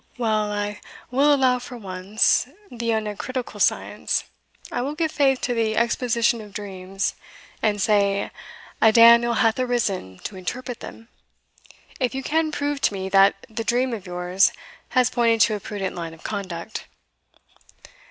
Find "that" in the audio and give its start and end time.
13.09-13.45, 13.47-13.67